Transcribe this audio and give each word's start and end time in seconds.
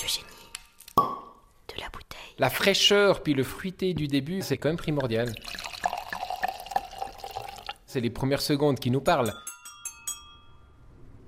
Le 0.00 0.08
génie 0.08 0.24
de 0.96 1.80
la 1.80 1.88
bouteille. 1.88 2.34
La 2.38 2.50
fraîcheur 2.50 3.22
puis 3.22 3.34
le 3.34 3.42
fruité 3.42 3.94
du 3.94 4.06
début, 4.06 4.42
c'est 4.42 4.56
quand 4.56 4.68
même 4.68 4.76
primordial. 4.76 5.32
C'est 7.86 8.00
les 8.00 8.10
premières 8.10 8.40
secondes 8.40 8.78
qui 8.78 8.90
nous 8.90 9.00
parlent. 9.00 9.32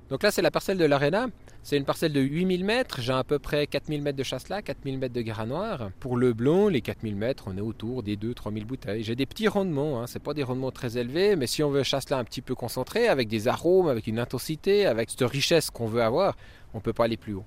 Donc 0.09 0.23
là, 0.23 0.31
c'est 0.31 0.43
la 0.43 0.51
parcelle 0.51 0.79
de 0.79 0.85
l'Arena. 0.85 1.27
C'est 1.63 1.77
une 1.77 1.85
parcelle 1.85 2.13
de 2.13 2.21
8000 2.21 2.65
mètres. 2.65 3.01
J'ai 3.01 3.13
à 3.13 3.25
peu 3.25 3.39
près 3.39 3.67
4000 3.67 4.03
mètres 4.03 4.19
de 4.19 4.23
chasselas, 4.23 4.63
4000 4.63 4.99
mètres 4.99 5.15
de 5.15 5.23
gras 5.23 5.47
noir. 5.47 5.91
Pour 6.01 6.17
le 6.17 6.33
blond, 6.33 6.69
les 6.69 6.81
4000 6.81 7.17
mètres, 7.17 7.45
on 7.47 7.57
est 7.57 7.61
autour 7.61 8.03
des 8.03 8.17
2-3000 8.17 8.65
bouteilles. 8.65 9.03
J'ai 9.03 9.17
des 9.17 9.27
petits 9.27 9.49
rendements. 9.49 10.01
Hein. 10.01 10.07
C'est 10.07 10.23
pas 10.23 10.35
des 10.35 10.43
rendements 10.43 10.71
très 10.71 10.97
élevés, 10.97 11.35
mais 11.37 11.47
si 11.47 11.63
on 11.63 11.71
veut 11.71 11.83
chasselas 11.83 12.19
un 12.19 12.25
petit 12.25 12.43
peu 12.43 12.55
concentré, 12.55 13.09
avec 13.09 13.29
des 13.29 13.49
arômes, 13.49 13.89
avec 13.89 14.07
une 14.07 14.19
intensité, 14.19 14.87
avec 14.87 15.11
cette 15.11 15.29
richesse 15.29 15.71
qu'on 15.71 15.87
veut 15.87 16.03
avoir, 16.03 16.37
on 16.73 16.81
peut 16.81 16.93
pas 16.93 17.05
aller 17.05 17.17
plus 17.17 17.35
haut. 17.35 17.45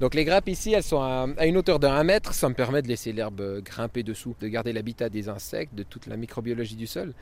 Donc 0.00 0.14
les 0.14 0.24
grappes 0.24 0.48
ici, 0.48 0.72
elles 0.72 0.82
sont 0.82 1.00
à, 1.00 1.46
une 1.46 1.56
hauteur 1.56 1.78
de 1.78 1.86
1 1.86 2.04
mètre. 2.04 2.34
Ça 2.34 2.48
me 2.48 2.54
permet 2.54 2.82
de 2.82 2.88
laisser 2.88 3.12
l'herbe 3.12 3.60
grimper 3.62 4.02
dessous, 4.02 4.34
de 4.40 4.48
garder 4.48 4.72
l'habitat 4.72 5.08
des 5.08 5.28
insectes, 5.28 5.74
de 5.74 5.82
toute 5.82 6.06
la 6.06 6.16
microbiologie 6.16 6.76
du 6.76 6.86
sol. 6.86 7.14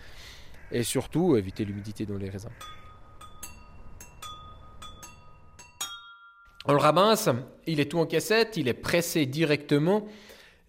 Et 0.71 0.83
surtout, 0.83 1.37
éviter 1.37 1.65
l'humidité 1.65 2.07
dans 2.07 2.17
les 2.17 2.31
raisins. 2.31 2.51
On 6.65 6.73
le 6.73 6.79
ramasse, 6.79 7.29
il 7.67 7.81
est 7.81 7.91
tout 7.91 7.99
en 7.99 8.07
cassette, 8.07 8.57
il 8.57 8.69
est 8.69 8.75
pressé 8.75 9.27
directement 9.27 10.07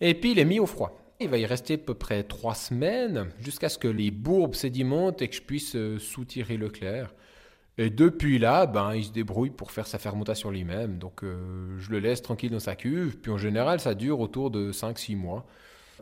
et 0.01 0.15
puis 0.15 0.31
il 0.31 0.39
est 0.39 0.45
mis 0.45 0.59
au 0.59 0.65
froid. 0.65 0.99
Il 1.19 1.29
va 1.29 1.37
y 1.37 1.45
rester 1.45 1.75
à 1.75 1.77
peu 1.77 1.93
près 1.93 2.23
trois 2.23 2.55
semaines 2.55 3.29
jusqu'à 3.39 3.69
ce 3.69 3.77
que 3.77 3.87
les 3.87 4.09
bourbes 4.09 4.55
sédimentent 4.55 5.21
et 5.21 5.27
que 5.27 5.35
je 5.35 5.41
puisse 5.41 5.75
euh, 5.75 5.99
soutirer 5.99 6.57
le 6.57 6.69
clair. 6.69 7.13
Et 7.77 7.89
depuis 7.89 8.37
là, 8.37 8.65
ben, 8.65 8.93
il 8.93 9.05
se 9.05 9.11
débrouille 9.11 9.49
pour 9.49 9.71
faire 9.71 9.87
sa 9.87 9.97
fermentation 9.97 10.51
lui-même. 10.51 10.97
Donc 10.97 11.23
euh, 11.23 11.77
je 11.79 11.89
le 11.89 11.99
laisse 11.99 12.21
tranquille 12.21 12.51
dans 12.51 12.59
sa 12.59 12.75
cuve. 12.75 13.17
Puis 13.17 13.31
en 13.31 13.37
général, 13.37 13.79
ça 13.79 13.95
dure 13.95 14.19
autour 14.19 14.51
de 14.51 14.71
5-6 14.71 15.15
mois. 15.15 15.45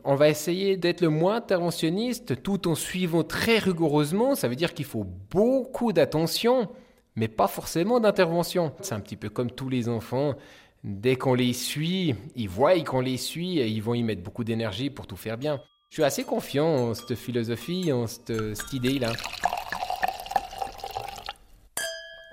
On 0.04 0.14
va 0.14 0.28
essayer 0.28 0.76
d'être 0.76 1.00
le 1.00 1.08
moins 1.08 1.36
interventionniste 1.36 2.42
tout 2.42 2.68
en 2.68 2.74
suivant 2.74 3.22
très 3.22 3.58
rigoureusement. 3.58 4.34
Ça 4.34 4.48
veut 4.48 4.56
dire 4.56 4.74
qu'il 4.74 4.84
faut 4.84 5.06
beaucoup 5.30 5.92
d'attention 5.92 6.68
mais 7.16 7.28
pas 7.28 7.48
forcément 7.48 8.00
d'intervention. 8.00 8.72
C'est 8.80 8.94
un 8.94 9.00
petit 9.00 9.16
peu 9.16 9.28
comme 9.28 9.50
tous 9.50 9.68
les 9.68 9.88
enfants. 9.88 10.34
Dès 10.84 11.16
qu'on 11.16 11.34
les 11.34 11.52
suit, 11.52 12.14
ils 12.34 12.48
voient 12.48 12.78
qu'on 12.80 13.00
les 13.00 13.16
suit 13.16 13.58
et 13.58 13.68
ils 13.68 13.82
vont 13.82 13.94
y 13.94 14.02
mettre 14.02 14.22
beaucoup 14.22 14.44
d'énergie 14.44 14.90
pour 14.90 15.06
tout 15.06 15.16
faire 15.16 15.38
bien. 15.38 15.60
Je 15.90 15.96
suis 15.96 16.04
assez 16.04 16.24
confiant 16.24 16.66
en 16.66 16.94
cette 16.94 17.14
philosophie, 17.14 17.92
en 17.92 18.06
cette, 18.06 18.32
idée-là. 18.72 19.12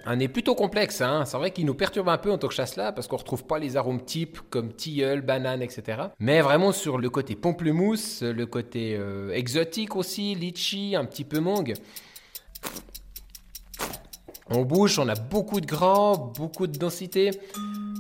Un 0.09 0.15
nez 0.15 0.27
plutôt 0.27 0.55
complexe, 0.55 1.01
hein. 1.01 1.23
c'est 1.25 1.37
vrai 1.37 1.51
qu'il 1.51 1.67
nous 1.67 1.75
perturbe 1.75 2.09
un 2.09 2.17
peu 2.17 2.31
en 2.31 2.39
tant 2.39 2.47
que 2.47 2.53
chasse-là 2.55 2.91
parce 2.91 3.07
qu'on 3.07 3.17
retrouve 3.17 3.43
pas 3.43 3.59
les 3.59 3.77
arômes 3.77 4.03
types 4.03 4.39
comme 4.49 4.73
tilleul, 4.73 5.21
banane, 5.21 5.61
etc. 5.61 6.01
Mais 6.17 6.41
vraiment 6.41 6.71
sur 6.71 6.97
le 6.97 7.11
côté 7.11 7.35
pamplemousse, 7.35 8.23
le 8.23 8.47
côté 8.47 8.95
euh, 8.97 9.31
exotique 9.31 9.95
aussi, 9.95 10.33
litchi, 10.33 10.95
un 10.95 11.05
petit 11.05 11.23
peu 11.23 11.39
mangue. 11.39 11.75
En 14.49 14.63
bouche, 14.63 14.97
on 14.97 15.07
a 15.07 15.13
beaucoup 15.13 15.61
de 15.61 15.67
gras, 15.67 16.17
beaucoup 16.17 16.65
de 16.65 16.75
densité, 16.75 17.29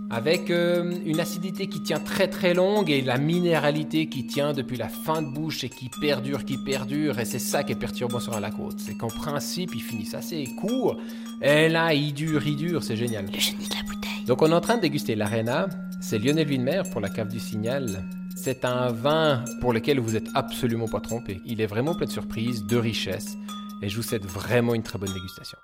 avec 0.09 0.49
euh, 0.49 0.91
une 1.05 1.19
acidité 1.19 1.67
qui 1.67 1.81
tient 1.81 1.99
très 1.99 2.27
très 2.27 2.53
longue 2.53 2.89
et 2.89 3.01
la 3.01 3.17
minéralité 3.17 4.07
qui 4.07 4.25
tient 4.25 4.53
depuis 4.53 4.77
la 4.77 4.89
fin 4.89 5.21
de 5.21 5.27
bouche 5.27 5.63
et 5.63 5.69
qui 5.69 5.89
perdure, 6.01 6.45
qui 6.45 6.57
perdure. 6.57 7.19
Et 7.19 7.25
c'est 7.25 7.39
ça 7.39 7.63
qui 7.63 7.73
est 7.73 7.79
perturbant 7.79 8.19
sur 8.19 8.39
la 8.39 8.49
côte. 8.49 8.79
C'est 8.79 8.95
qu'en 8.95 9.09
principe, 9.09 9.75
ils 9.75 9.83
finissent 9.83 10.15
assez 10.15 10.45
court. 10.59 10.97
Et 11.41 11.69
là, 11.69 11.93
il 11.93 12.13
dure, 12.13 12.45
il 12.45 12.55
dure, 12.55 12.83
c'est 12.83 12.95
génial. 12.95 13.25
Le 13.25 13.39
génie 13.39 13.67
de 13.67 13.75
la 13.75 13.83
bouteille. 13.83 14.25
Donc 14.25 14.41
on 14.41 14.49
est 14.51 14.55
en 14.55 14.61
train 14.61 14.77
de 14.77 14.81
déguster 14.81 15.15
l'Arena. 15.15 15.67
C'est 16.01 16.17
Lionel 16.17 16.47
Winmer 16.47 16.81
pour 16.91 17.01
la 17.01 17.09
cave 17.09 17.27
du 17.27 17.39
Signal. 17.39 18.03
C'est 18.35 18.65
un 18.65 18.91
vin 18.91 19.43
pour 19.61 19.73
lequel 19.73 19.99
vous 19.99 20.15
êtes 20.15 20.27
absolument 20.33 20.87
pas 20.87 21.01
trompé. 21.01 21.41
Il 21.45 21.61
est 21.61 21.67
vraiment 21.67 21.93
plein 21.93 22.07
de 22.07 22.11
surprises, 22.11 22.63
de 22.65 22.77
richesses. 22.77 23.35
Et 23.81 23.89
je 23.89 23.95
vous 23.95 24.03
souhaite 24.03 24.25
vraiment 24.25 24.73
une 24.73 24.83
très 24.83 24.97
bonne 24.97 25.13
dégustation. 25.13 25.57